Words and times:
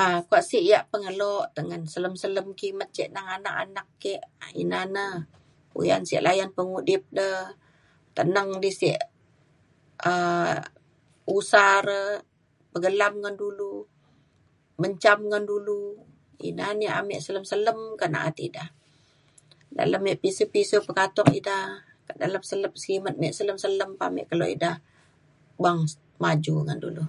um 0.00 0.16
kuak 0.28 0.42
sik 0.50 0.64
yak 0.70 0.84
pengelo 0.92 1.34
tengen 1.56 1.82
selem 1.92 2.14
selem 2.22 2.46
kimet 2.60 2.88
ce 2.96 3.04
neng 3.14 3.26
anak 3.36 3.54
anak 3.64 3.86
ke 4.02 4.14
ina 4.62 4.80
na 4.94 5.04
puyan 5.72 6.02
sek 6.08 6.24
layan 6.26 6.50
pemudip 6.56 7.02
de 7.18 7.30
teneng 8.16 8.50
di 8.62 8.70
sek 8.80 9.00
um 10.10 10.56
usa 11.36 11.66
re 11.88 12.02
pegelam 12.72 13.14
ngan 13.22 13.36
dulu 13.42 13.72
menjam 14.80 15.18
ngan 15.30 15.44
dulu. 15.52 15.80
ina 16.48 16.66
na 16.78 16.82
yak 16.86 16.96
ame 17.00 17.14
selem 17.26 17.44
selem 17.50 17.78
kak 18.00 18.10
na’at 18.12 18.36
ida. 18.48 18.64
dalem 19.78 20.00
me 20.06 20.12
pisiu 20.22 20.44
pisiu 20.54 20.78
pekatok 20.88 21.28
ida 21.38 21.58
kak 22.06 22.16
dalem 22.20 22.42
selep 22.50 22.72
kimet 22.84 23.14
me 23.20 23.28
selem 23.38 23.58
selem 23.64 23.90
pa 23.98 24.04
ame 24.10 24.22
kelo 24.30 24.44
ida 24.54 24.70
beng 25.62 25.80
maju 26.22 26.54
ngan 26.66 26.78
dulu 26.84 27.04